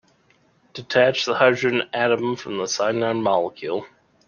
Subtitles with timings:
[0.73, 3.85] Detach the hydrogen atom from the cyanide molecule.